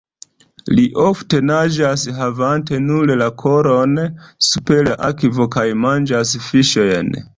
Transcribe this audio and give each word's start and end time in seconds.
Ili 0.75 0.83
ofte 1.01 1.41
naĝas 1.49 2.05
havante 2.19 2.79
nur 2.85 3.13
la 3.23 3.27
kolon 3.43 3.93
super 4.49 4.83
la 4.89 4.97
akvo 5.11 5.49
kaj 5.57 5.67
manĝas 5.87 6.33
fiŝojn. 6.49 7.15